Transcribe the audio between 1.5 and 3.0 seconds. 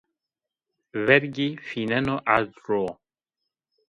fîneno erd ro